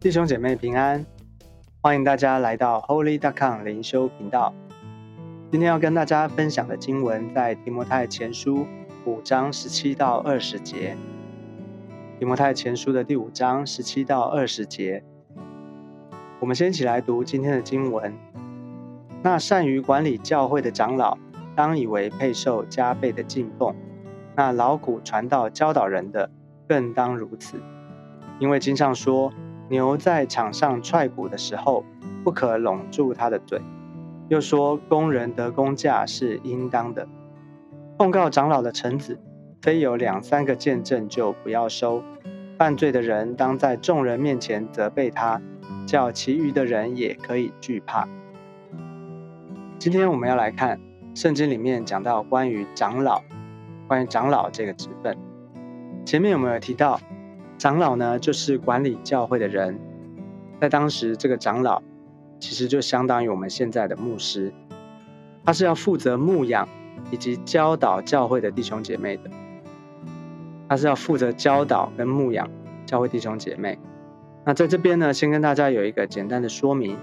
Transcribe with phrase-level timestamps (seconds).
[0.00, 1.04] 弟兄姐妹平安，
[1.80, 3.18] 欢迎大家来到 Holy.
[3.18, 4.54] dot com 灵修频道。
[5.50, 8.64] 今天要跟大家分享的经文在提摩太前书
[9.04, 10.96] 五章十七到二十节。
[12.16, 15.02] 提摩太前书的第五章十七到二十节，
[16.38, 18.14] 我们先一起来读今天的经文。
[19.20, 21.18] 那善于管理教会的长老，
[21.56, 23.74] 当以为配受加倍的敬奉；
[24.36, 26.30] 那劳苦传道教导人的，
[26.68, 27.60] 更当如此。
[28.38, 29.32] 因为经上说。
[29.68, 31.84] 牛在场上踹鼓的时候，
[32.24, 33.60] 不可拢住它的嘴。
[34.28, 37.06] 又说，工人得工价是应当的。
[37.96, 39.18] 控告长老的臣子，
[39.60, 42.02] 非有两三个见证就不要收。
[42.58, 45.40] 犯罪的人当在众人面前责备他，
[45.86, 48.08] 叫其余的人也可以惧怕。
[49.78, 50.80] 今天我们要来看
[51.14, 53.22] 圣经里面讲到关于长老，
[53.86, 55.16] 关于长老这个职分。
[56.04, 57.00] 前面有没有提到？
[57.58, 59.78] 长老呢，就是管理教会的人。
[60.60, 61.82] 在当时，这个长老
[62.38, 64.52] 其实就相当于我们现在的牧师，
[65.44, 66.68] 他是要负责牧养
[67.10, 69.30] 以及教导教会的弟兄姐妹的。
[70.68, 72.48] 他是要负责教导跟牧养
[72.86, 73.78] 教会弟兄姐妹。
[74.44, 76.96] 那在这边呢，先跟大家有一个简单的说明，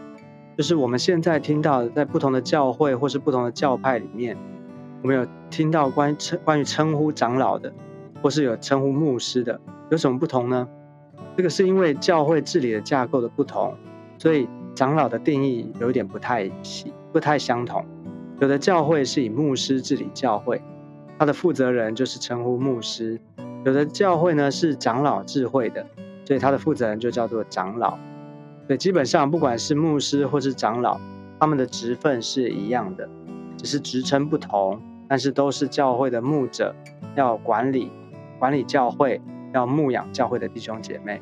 [0.58, 4.38] 就是我们现在听到在不同的教会或是不同的教派里面，
[5.02, 7.74] 我们有听到关于称关于称呼长老的，
[8.26, 9.62] 或是有称呼牧师的。
[9.92, 10.68] 有什么不同呢？
[11.38, 13.76] 这个是因为教会治理的架构的不同，
[14.18, 16.50] 所以长老的定义有点不太、
[17.14, 17.86] 不太相同。
[18.40, 20.60] 有的教会是以牧师治理教会，
[21.20, 23.20] 他的负责人就是称呼牧师；
[23.64, 25.86] 有的教会呢是长老智慧的，
[26.26, 27.92] 所以他的负责人就叫做长老。
[28.66, 31.00] 所以基本上不管是牧师或是长老，
[31.40, 33.08] 他们的职分是一样的，
[33.56, 36.74] 只是职称不同，但是都是教会的牧者，
[37.16, 37.92] 要管理
[38.40, 39.22] 管理教会。
[39.54, 41.22] 要牧养教会的弟兄姐妹，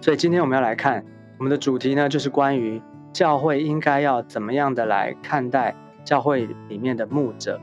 [0.00, 1.04] 所以今天我们要来看
[1.38, 7.60] 我们的主题呢，就是关于教会应该要怎么样的来看待教会里面的牧者，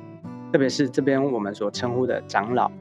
[0.53, 2.71] 特别是这边我们所称呼的长老，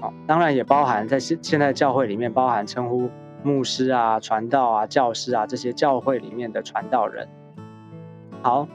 [0.00, 3.08] 哦，当然也包含在现现在教会里面包含称呼
[3.44, 7.28] 牧师啊、传道啊、教师啊这些教会里面的传道人。
[8.42, 8.66] 好，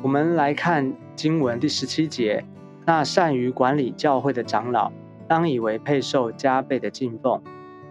[0.00, 2.44] 我们来看经文第十七节，
[2.86, 4.92] 那善于管理教会的长老。
[5.32, 7.40] 当以为配受加倍的敬奉，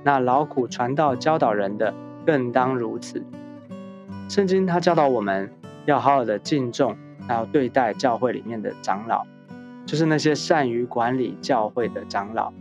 [0.03, 1.91] 那劳苦传道教导人的
[2.24, 3.24] 更当如此。
[4.29, 5.51] 圣经他教导我们
[5.88, 6.96] 要好好的敬重，
[7.28, 9.25] 还要对待教会里面的长老，
[9.88, 12.53] 就是那些善于管理教会的长老。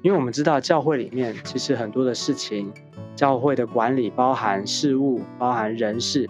[0.00, 2.72] 因为我们知道教会里面其实很多的事情，
[3.14, 6.26] 教会的管理包含事务，包含人事，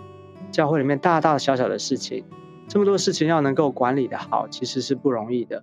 [0.50, 2.24] 教会里面大大小小的事情，
[2.66, 5.62] 这么多事情要能够管理的好，其实是不容易的。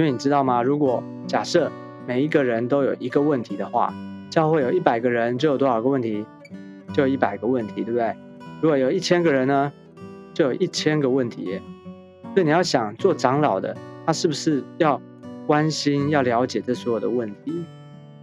[0.00, 0.62] 因为你知道吗？
[0.62, 1.70] 如果假设
[2.06, 3.92] 每一个人都有一个问题的话，
[4.30, 6.24] 教会有一百个人就有多少个问题？
[6.94, 8.16] 就有一百个问题，对不对？
[8.62, 9.70] 如果有一千个人呢，
[10.32, 11.60] 就有一千个问题。
[12.32, 14.98] 所以你要想做长老的，他是不是要
[15.46, 17.62] 关心、要了解这所有的问题，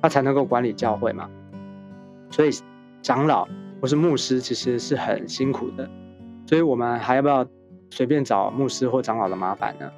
[0.02, 1.30] 他才能够管理教会嘛？
[2.32, 2.50] 所以
[3.04, 3.48] 长老
[3.80, 5.88] 或是牧师其实是很辛苦的。
[6.48, 7.46] 所以我们还要不要
[7.92, 9.92] 随便找牧师或长老的麻烦呢？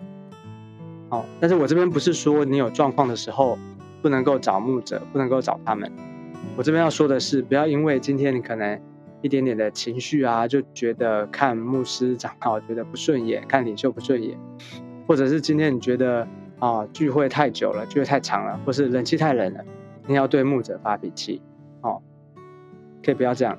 [1.09, 3.57] 哦，但是我这边不是说你有状况的时候
[4.01, 5.91] 不能够找牧者，不能够找他们。
[6.55, 8.79] 我这边要说的是，不要因为今天你可能
[9.21, 14.37] 一点点的情绪啊，就觉得看牧师长老觉得不顺眼，看领袖不顺眼，
[15.07, 16.27] 或者是今天你觉得
[16.59, 19.65] 啊聚会太久了，聚会太长了，或是冷气太冷了，
[20.05, 21.41] 你要对牧者发脾气，
[21.81, 22.01] 哦，
[23.03, 23.57] 可以不要这样。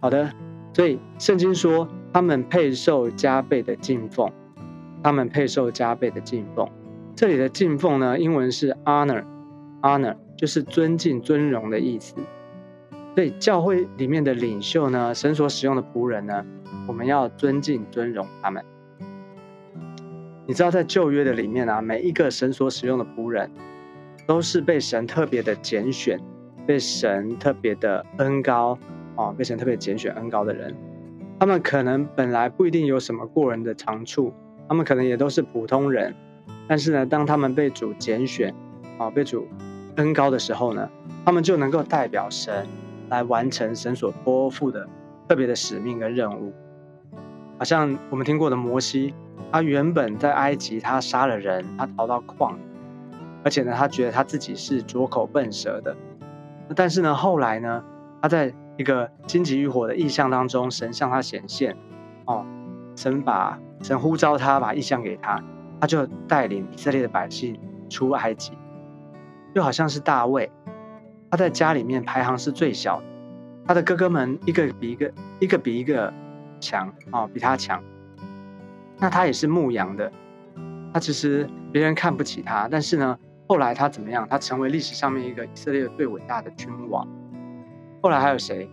[0.00, 0.30] 好的，
[0.72, 4.30] 所以圣经说他们配受加倍的敬奉。
[5.02, 6.68] 他们配受加倍的敬奉。
[7.14, 12.14] 这里的敬奉呢，英文是 honor，honor 就是尊敬、尊荣的意思。
[13.14, 16.46] 所以教会里面的领袖呢，神所使用的仆人呢，
[16.86, 18.64] 我们要尊敬、尊荣他们。
[20.46, 23.50] 你知道，在旧约的里面啊，每一个神所使用的仆人，
[24.26, 26.18] 都是被神特别的拣选，
[26.66, 28.78] 被神特别的恩高
[29.16, 30.74] 啊，被神特别拣选恩高的人。
[31.38, 34.32] 他们可能本来不一定有什么过人的长处。
[34.70, 36.14] 他们可能也都是普通人，
[36.68, 38.54] 但是呢，当他们被主拣选，
[38.98, 39.48] 啊，被主
[39.96, 40.88] 恩高的时候呢，
[41.24, 42.68] 他们就能够代表神
[43.08, 44.88] 来完成神所托付的
[45.26, 46.52] 特别的使命跟任务。
[47.58, 49.12] 好像我们听过的摩西，
[49.50, 52.58] 他原本在埃及，他杀了人，他逃到旷野，
[53.42, 55.96] 而且呢，他觉得他自己是拙口笨舌的。
[56.76, 57.82] 但是呢，后来呢，
[58.22, 61.76] 他在一个荆棘欲火的意象当中，神向他显现，
[62.26, 62.46] 哦，
[63.00, 63.58] 神把。
[63.82, 65.42] 神呼召他，把意象给他，
[65.80, 67.58] 他就带领以色列的百姓
[67.88, 68.52] 出埃及。
[69.54, 70.52] 又好像是大卫，
[71.30, 73.02] 他在家里面排行是最小，
[73.66, 76.12] 他的哥哥们一个比一个一个比一个
[76.60, 77.82] 强啊，比他强。
[78.98, 80.12] 那他也是牧羊的，
[80.92, 83.18] 他其实别人看不起他，但是呢，
[83.48, 84.28] 后来他怎么样？
[84.28, 87.08] 他成为历史上面一个以色列最伟大的君王。
[88.02, 88.68] 后来还有谁？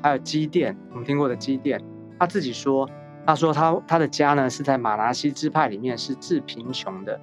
[0.00, 1.82] 还有基甸，我们听过的基甸，
[2.16, 2.88] 他自己说，
[3.28, 7.20] 他说他他的家呢是在马拿西支派里面是致贫穷的，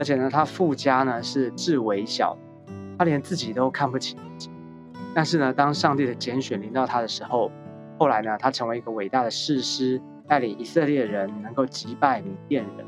[0.00, 2.36] 而且呢，他父家呢是致微小，
[2.98, 4.50] 他连自己都看不起自己。
[5.14, 7.52] 但是呢，当上帝的拣选临到他的时候，
[8.00, 10.02] 后来呢，他成为一个伟大的士师。
[10.26, 12.86] 带领以色列人能够击败米甸人，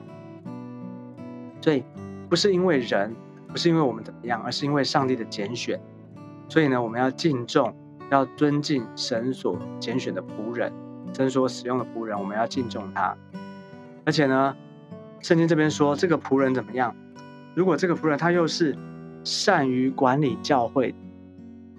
[1.61, 1.85] 所以
[2.31, 3.15] 不是因为人，
[3.49, 5.79] 不是因为我们怎么样，而是因为上帝的拣选。
[6.49, 7.77] 所以呢，我们要敬重，
[8.11, 10.73] 要尊敬神所拣选的仆人，
[11.17, 13.17] 神所使用的仆人，我们要敬重他。
[14.05, 14.55] 而且呢，
[15.21, 16.95] 圣经这边说这个仆人怎么样？
[17.55, 18.77] 如果这个仆人他又是
[19.25, 20.95] 善于管理教会，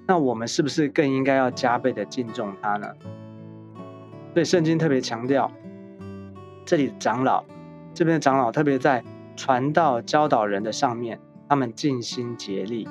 [0.07, 2.87] 那我们是不是更应该要加倍的敬重他呢？
[4.33, 5.51] 所以圣经特别强调，
[6.65, 7.43] 这里的长老，
[7.93, 9.03] 这边的长老特别在
[9.35, 12.87] 传道教导人的上面，他们尽心竭力。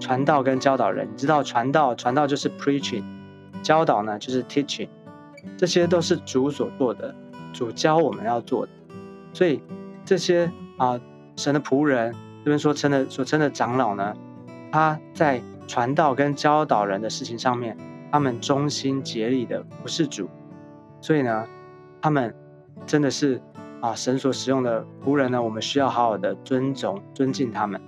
[0.00, 3.04] 传道跟教导人，你知道传道传道就是 preaching，
[3.62, 4.88] 教导呢就是 teaching，
[5.56, 7.14] 这些都是主所做的，
[7.52, 8.72] 主教我们要做的。
[9.32, 9.62] 所以
[10.04, 11.00] 这些啊
[11.36, 14.14] 神的仆人这边所称的所称的长老呢，
[14.70, 17.76] 他在传道跟教导人的事情上面，
[18.10, 20.28] 他们忠心竭力的不是主。
[21.00, 21.46] 所以呢，
[22.00, 22.34] 他们
[22.86, 23.40] 真的是
[23.80, 27.80] 啊，神所使用的仆人呢，我们需要好好的尊重、尊敬他们。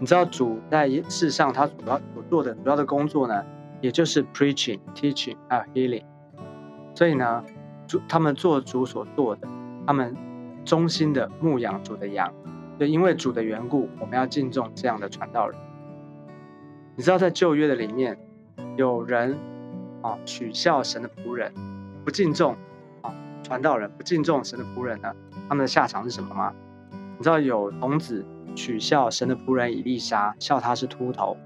[0.00, 3.44] 你知道主在世上他主要所做的主要的工作呢，
[3.80, 6.02] 也就是 preaching、teaching 还有 healing。
[6.94, 7.44] 所以呢，
[7.86, 9.48] 主他们做主所做的，
[9.86, 10.16] 他们
[10.64, 12.32] 忠心的牧养主的羊。
[12.78, 15.58] 就因为主的缘故，我们要敬重这样的传道人。
[16.96, 18.18] 你知道在旧约的里面，
[18.76, 19.38] 有人
[20.02, 21.52] 啊取笑神的仆人。
[22.04, 22.56] 不敬重
[23.02, 25.14] 啊，传道人不敬重神的仆人呢，
[25.48, 26.52] 他们的下场是什么吗？
[27.16, 28.24] 你知道有童子
[28.56, 31.36] 取笑神的仆人以利沙，笑他是秃头，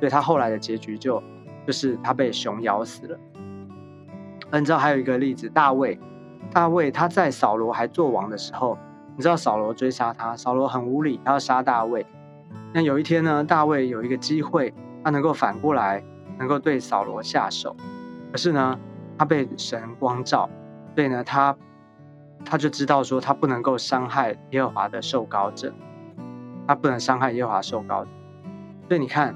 [0.00, 1.22] 所以他后来的结局就
[1.66, 3.18] 就是他被熊咬死了。
[4.52, 5.98] 你知道还有一个例子，大卫，
[6.50, 8.78] 大卫他在扫罗还做王的时候，
[9.16, 12.06] 你知道扫罗追杀他，扫罗很无理，他要杀大卫。
[12.72, 14.72] 那有一天呢，大卫有一个机会，
[15.04, 16.02] 他能够反过来
[16.38, 17.76] 能够对扫罗下手，
[18.32, 18.78] 可是呢？
[19.18, 20.46] 他被神光照，
[20.94, 21.56] 所以呢，他
[22.44, 25.72] 他就知道说，他不能够伤害耶和华的受膏者，
[26.68, 28.10] 他不能伤害耶和华受膏者。
[28.86, 29.34] 所以你看，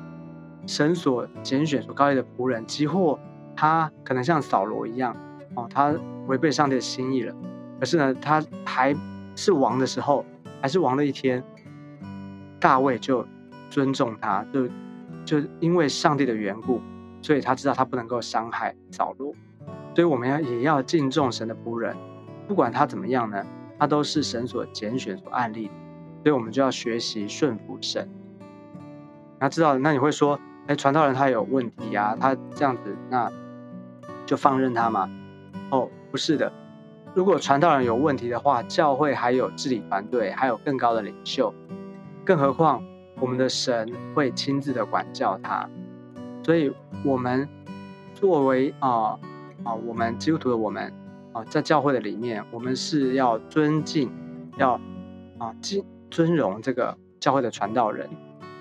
[0.67, 3.19] 神所拣选、所高立的仆人，几乎
[3.61, 5.15] 他可能像扫罗一样，
[5.55, 5.95] 哦，他
[6.29, 7.35] 违背上帝的心意了。
[7.79, 8.97] 可是呢，他还
[9.37, 10.25] 是王的时候，
[10.63, 11.45] 还是王的一天，
[12.59, 13.23] 大卫就
[13.69, 14.67] 尊重他，就
[15.27, 16.81] 就因为上帝的缘故，
[17.21, 19.35] 所以他知道他不能够伤害扫罗。
[19.95, 21.95] 所以我们要也要敬重神的仆人，
[22.49, 23.45] 不管他怎么样呢，
[23.79, 25.71] 他都是神所拣选、所案例。
[26.23, 28.09] 所以我们就要学习顺服神。
[29.39, 33.31] 那知道，那你会说，哎，传道人他有问题啊，他这样子，那
[34.31, 35.11] 就放任他吗？
[35.73, 36.53] 哦，不是的。
[37.15, 41.53] 如果传道人有问题的话，教会还有治理团队，还有更高的领袖，
[42.25, 42.81] 更何况
[43.19, 45.69] 我们的神会亲自的管教他。
[46.45, 46.73] 所以，
[47.05, 47.49] 我们
[48.15, 49.19] 作为啊。
[49.65, 50.91] 啊，我们基督徒的我们
[51.33, 54.11] 啊，在教会的里面，我们是要尊敬，
[54.59, 54.81] 要
[55.39, 58.09] 啊敬尊荣这个教会的传道人。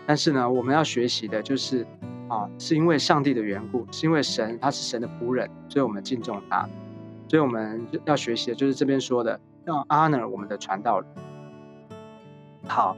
[0.08, 1.86] 但是呢，我们要学习的就是
[2.30, 6.70] 啊，是因为上帝的缘故，是因为神他是神的仆人，所以我们敬重他。
[7.28, 11.10] 所以我们要学习的就是这边说的，要 honor 我们的传道人。
[12.66, 12.96] 好，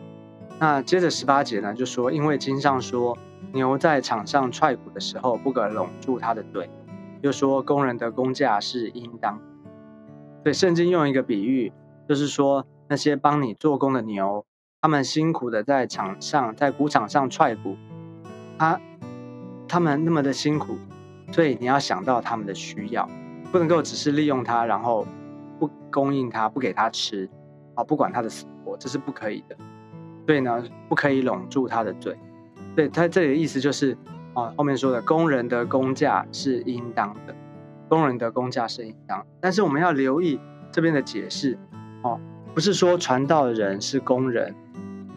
[0.60, 3.18] 那接着十八节呢，就说因为经上说，
[3.54, 6.70] 牛在场上踹鼓的时候，不可拢住它的嘴。
[7.22, 9.40] 又说工人的工价是应当，
[10.44, 11.72] 对圣经用一个比喻，
[12.10, 14.46] 就是说那些帮你做工的牛，
[14.82, 17.76] 他们辛苦的在场上，在谷场上踹鼓，
[18.58, 18.80] 他
[19.72, 20.78] 他们那么的辛苦，
[21.32, 23.10] 所以你要想到他们的需要，
[23.52, 25.08] 不能够只是利用他，然后
[25.60, 27.30] 不供应他，不给他吃，
[27.76, 29.56] 啊，不管他的死活，这是不可以的。
[30.28, 32.18] 所以呢，不可以拢住他的嘴。
[32.76, 33.98] 对他这里的意思就是。
[34.34, 37.36] 啊，后面说的工人的工价是应当的，
[37.90, 40.40] 工人的工价是应当，但是我们要留意
[40.72, 41.60] 这边的解释，
[42.02, 42.18] 哦，
[42.54, 44.56] 不是说传道人是工人，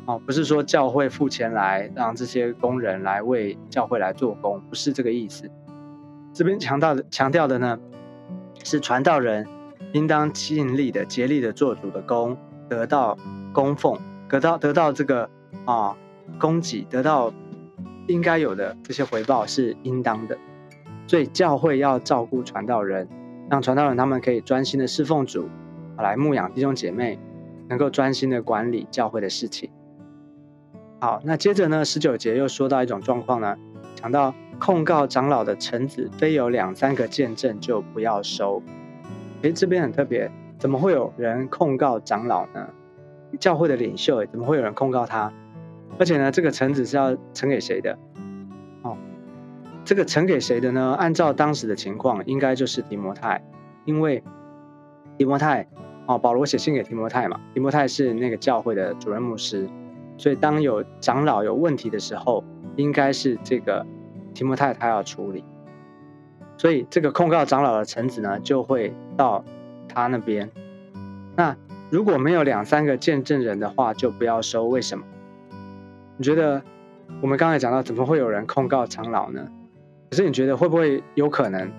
[0.07, 5.51] 哦，不是说教会付钱来让这些工人来为教会来做工，不是这个意思。
[6.33, 7.79] 这边强调的强调的呢，
[8.63, 9.47] 是传道人
[9.93, 12.37] 应当尽力的、竭力的做主的工，
[12.69, 13.17] 得到
[13.53, 15.31] 供奉，得到得到这个
[15.65, 15.97] 啊
[16.39, 17.33] 供给，得到。
[18.07, 20.37] 应该有的这些回报是应当的，
[21.07, 23.09] 所以教会要照顾传道人，
[23.49, 25.49] 让传道人他们可以专心的侍奉主，
[25.97, 27.19] 来牧养弟兄姐妹，
[27.67, 29.71] 能够专心的管理教会的事情。
[31.01, 33.57] 好，那接着呢，十九节又说到一种状况呢，
[33.95, 38.63] 讲到控告长老的臣子，非有两三个见证就不要收。
[39.43, 42.69] 诶，这边很特别，怎么会有人控告长老呢？
[43.39, 45.31] 教会的领袖，怎么会有人控告他？
[45.99, 47.99] 而且呢，这个臣子是要呈给谁的？
[48.83, 48.97] 哦，
[49.85, 50.97] 这个呈给谁的呢？
[50.99, 53.45] 按照当时的情况，应该就是提摩太，
[53.85, 54.23] 因为
[55.19, 55.69] 提摩太，
[56.07, 59.69] 哦，保罗写信给提摩太嘛，提摩太是那个教会的主任牧师。
[60.17, 62.45] 所以，当有长老有问题的时候，
[62.77, 63.85] 应该是这个
[64.33, 65.45] 提摩太他要处理。
[66.57, 69.45] 所以，这个控告长老的臣子呢，就会到
[69.89, 70.51] 他那边。
[71.37, 71.57] 那
[71.91, 74.67] 如果没有两三个见证人的话，就不要收。
[74.69, 75.05] 为什么？
[76.17, 76.63] 你觉得
[77.21, 79.49] 我们刚才讲到，怎么会有人控告长老呢？
[80.11, 81.71] 可是你觉得会不会有可能？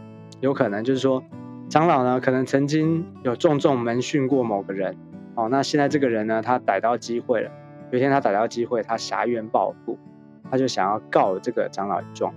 [0.42, 1.24] 有可能就是说，
[1.70, 4.96] 长老呢，可能曾经有重重门训过某个人。
[5.36, 7.50] 哦，那现在这个人呢，他逮到机会了。
[7.92, 9.98] 有一天他逮到机会，他挟冤报复，
[10.50, 12.34] 他就想要告这个长老一状。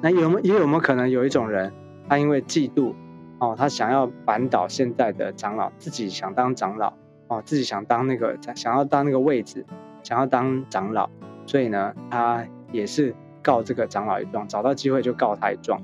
[0.00, 1.72] 那有没也有没有可能有一种人，
[2.08, 2.94] 他因为嫉妒
[3.38, 6.92] 哦，他想要扳倒现在的长老，自己想当长老
[7.28, 9.64] 哦，自己想当那个想要当那个位置，
[10.02, 11.08] 想要当长老，
[11.46, 15.80] 所以呢，他也是告这个长老一状，找到机会就告他一状。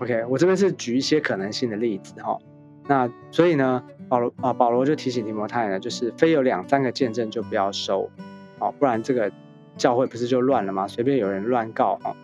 [0.00, 2.38] OK，我这边是举一些可能性的例子哈。
[2.86, 3.82] 那所以呢？
[4.08, 8.10] 保罗啊，保罗就提醒提摩太呢，就是非有两三个见证就不要收，
[8.58, 9.32] 哦，不然这个
[9.78, 10.86] 教会不是就乱了吗？
[10.86, 12.14] 随便有人乱告哦，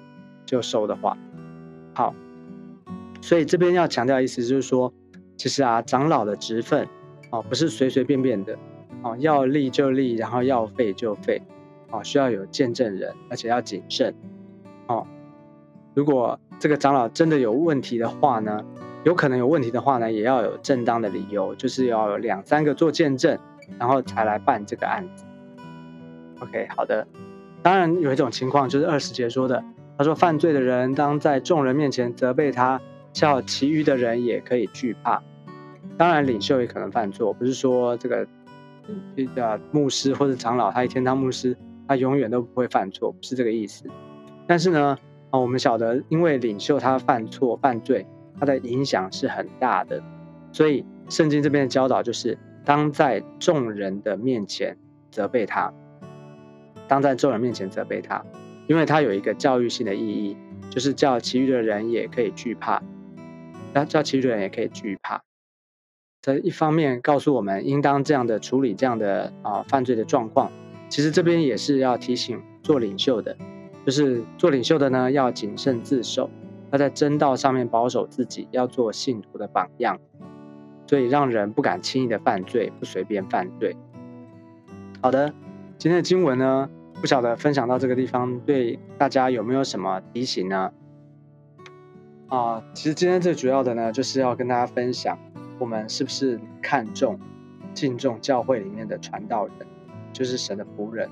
[0.45, 1.17] 就收的话，
[1.95, 2.15] 好，
[3.23, 4.93] 所以这边要强调意思就是说，
[5.39, 6.87] 其实啊，长老的职分
[7.31, 8.59] 哦，不是随随便便的
[9.03, 11.41] 哦，要立就立，然后要废就废，
[11.91, 14.15] 哦，需要有见证人，而且要谨慎，
[14.89, 15.07] 哦，
[15.95, 18.63] 如果这个长老真的有问题的话呢？
[19.09, 23.39] 有可能有问题的话呢，也要有正当的理由，就是要有两三个做见证，
[23.79, 25.25] 然后才来办这个案子。
[26.41, 27.07] OK，好的。
[27.63, 29.65] 当然有一种情况就是二十节说的，
[29.97, 32.79] 他说犯罪的人当在众人面前责备他，
[33.15, 35.23] 叫其余的人也可以惧怕。
[35.97, 38.29] 当然领袖也可能犯错，不是说这个
[39.17, 41.57] 这个牧师或者长老他一天当牧师，
[41.89, 43.87] 他永远都不会犯错，不是这个意思。
[44.47, 44.99] 但是呢，
[45.31, 48.07] 啊，我们晓得，因为领袖他犯错犯罪。
[48.39, 50.03] 它的影响是很大的，
[50.53, 54.77] 所以圣经这边的教导就是：当在众人的面前
[55.11, 55.73] 责备他，
[56.87, 58.25] 当在众人面前责备他，
[58.67, 60.37] 因为它有一个教育性的意义，
[60.71, 62.83] 就是叫其余的人也可以惧怕，
[63.73, 65.23] 那叫其余的人也可以惧怕。
[66.21, 70.51] 这一方面告诉我们应当这样的处理这样的啊犯罪的状况，
[70.89, 73.37] 其实这边也是要提醒做领袖的，
[73.87, 76.29] 就是做领袖的呢要谨慎自守。
[76.71, 79.99] 要在真道上面保守自己，要做信徒的榜样，
[80.87, 83.77] 所以让人不敢轻易的犯罪，不随便犯罪。
[85.01, 85.33] 好的，
[85.79, 86.69] 今天的经文呢，
[87.01, 90.73] 不晓得分享到这个地方，对大家有没有什么提醒呢？
[92.29, 95.19] 啊，其实今天最主要的呢，就是要跟大家分享，
[95.59, 97.19] 我们是不是看重、
[97.73, 99.55] 敬重教会里面的传道人，
[100.13, 101.09] 就是神的仆人。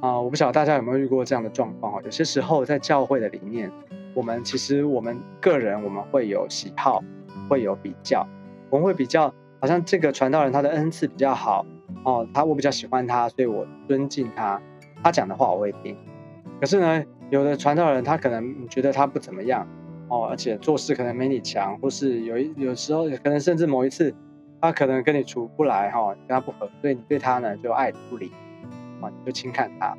[0.00, 2.00] 啊，我不晓得大家有没有遇过这样的状况啊？
[2.04, 3.70] 有些时候在教会的里面，
[4.14, 7.04] 我们其实我们个人我们会有喜好，
[7.50, 8.26] 会有比较，
[8.70, 11.66] 我们会比较，好像这个传道人他的恩赐比较好
[12.02, 14.60] 哦，他我比较喜欢他，所以我尊敬他，
[15.02, 15.94] 他讲的话我会听。
[16.58, 19.68] 可是呢，有的传道人他可能觉得他不怎么样
[20.08, 24.14] 哦，而且做事可能没你强，或是有一有时候可能甚至某一次
[24.62, 28.32] 他可能跟你处不来哈，跟他不合，所以你对他呢就爱理不理。
[29.00, 29.96] 啊，你就轻看他，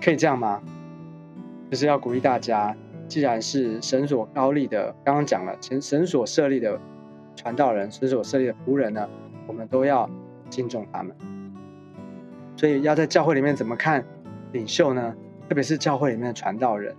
[0.00, 0.62] 可以这样吗？
[1.70, 2.76] 就是要鼓励大家，
[3.08, 6.78] 既然是神所高立的，刚刚讲了，神神所设立的
[7.34, 9.08] 传道人，神所设立的仆人呢，
[9.46, 10.08] 我们都要
[10.50, 11.16] 敬重他们。
[12.56, 14.04] 所以要在教会里面怎么看
[14.52, 15.14] 领袖呢？
[15.48, 16.94] 特别是教会里面的传道人，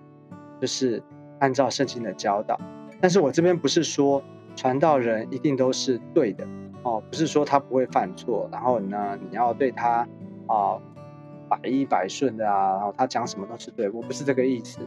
[0.60, 1.02] 就是
[1.40, 2.60] 按照圣经的教导。
[3.00, 4.22] 但是我这边不是说
[4.56, 6.46] 传道人一定都是对的
[6.84, 10.06] 哦，不是说他不会犯错，然后呢，你要对他。
[10.48, 10.80] 啊，
[11.48, 14.80] 百依百顺的啊，然后他讲什么都是对，我不是这个意思，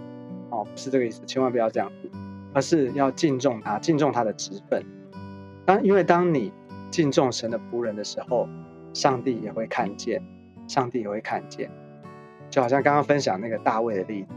[0.51, 2.11] 哦，不是这个意思，千万不要这样子，
[2.53, 4.85] 而是要敬重他，敬重他的职分。
[5.65, 6.53] 当因为当你
[6.91, 8.49] 敬重神的仆人的时候，
[8.93, 10.23] 上帝也会看见，
[10.67, 11.71] 上帝也会看见。
[12.51, 14.29] 就好像刚刚分享那个大卫的例子，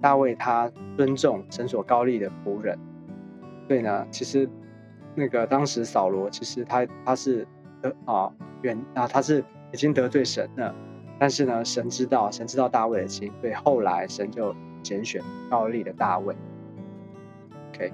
[0.00, 2.78] 大卫他尊重神所高立的仆人，
[3.68, 4.48] 所以呢，其实
[5.14, 7.46] 那个当时扫罗其实他他是
[7.82, 8.32] 呃啊
[8.62, 9.44] 原啊他是。
[9.72, 10.74] 已经得罪神了，
[11.18, 16.34] 但是呢，神知道，神知道大卫的心，所以后来神就拣选高利的大卫。
[17.70, 17.92] OK，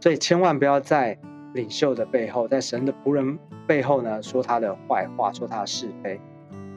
[0.00, 1.18] 所以千万不要在
[1.54, 6.20] 领袖的背后，在神的仆人背后呢说他的坏话，说他的是非。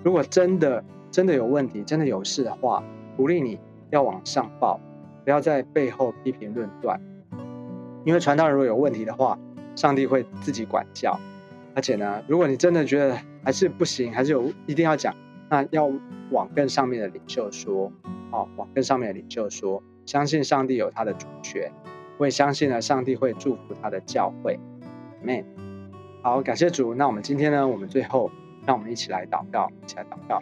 [0.03, 2.83] 如果真的真的有问题，真的有事的话，
[3.17, 3.59] 鼓励你
[3.89, 4.79] 要往上报，
[5.23, 6.99] 不要在背后批评论断。
[8.03, 9.37] 因为传道人如果有问题的话，
[9.75, 11.19] 上帝会自己管教。
[11.75, 15.15] 而且呢，如果你真的觉得还是不行，还是有一定要讲，
[15.49, 15.91] 那要
[16.31, 17.91] 往更上面的领袖说，
[18.31, 21.71] 哦，往更上面的领袖说，相信上帝有他的主权，
[22.17, 24.59] 我也相信呢，上帝会祝福他的教会
[25.23, 25.43] ，amen。
[26.21, 26.93] 好，感谢主。
[26.93, 28.29] 那我们今天呢，我们最后
[28.65, 30.41] 让我们一起来祷告，一起来祷告。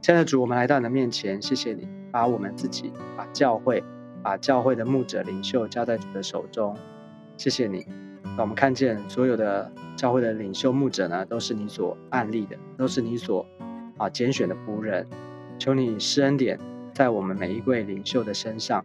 [0.00, 3.84] 亲爱的主，我们来到你的面前，谢谢你把我们自己、把教会、
[4.20, 6.76] 把教会的牧者领袖交在主的手中，
[7.36, 7.86] 谢谢你。
[8.34, 13.46] 让我们看见所有的教会的领袖牧者呢，都是你所案例的，都是你所
[13.98, 15.06] 啊拣选的仆人。
[15.58, 16.58] 求你施恩典
[16.92, 18.82] 在我们每一位领袖的身上，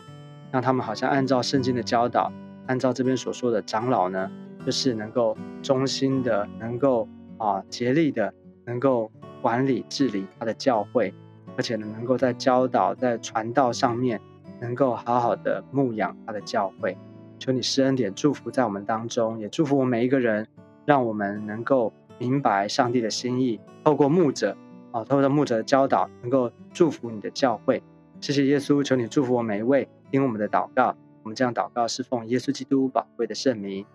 [0.51, 2.31] 让他们好像按照圣经的教导，
[2.67, 4.29] 按照这边所说的长老呢，
[4.65, 8.33] 就是能够忠心的，能够啊竭力的，
[8.65, 9.09] 能够
[9.41, 11.13] 管理治理他的教会，
[11.55, 14.19] 而且呢，能够在教导在传道上面，
[14.59, 16.97] 能够好好的牧养他的教会。
[17.39, 20.47] 求你施恩典，祝福在我们当中，也祝福我们每一个人，
[20.85, 24.55] 让我们能够明白上帝的心意，透过牧者，
[24.91, 27.81] 啊，透过牧者的教导，能够祝福你的教会。
[28.19, 30.95] 谢谢耶稣，求你祝福我每一位，听我们的祷告。
[31.23, 33.85] 我们这样祷告，是奉耶稣基督宝贵的圣名，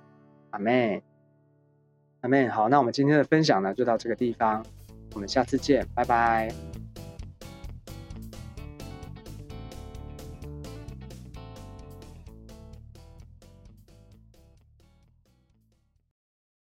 [0.51, 1.01] 阿门，
[2.21, 2.51] 阿门。
[2.51, 4.63] 好，那我们今天的分享呢，就到这个地方，
[5.15, 6.82] 我们下次见，拜拜。